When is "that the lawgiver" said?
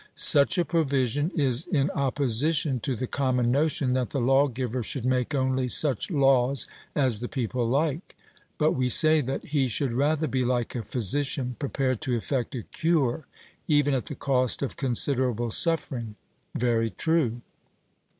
3.93-4.81